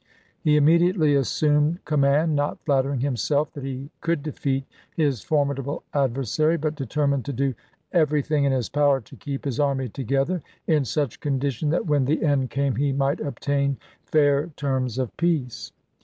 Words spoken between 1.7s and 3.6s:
command, not flattering himself